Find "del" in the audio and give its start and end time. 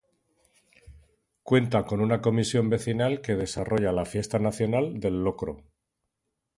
4.99-5.23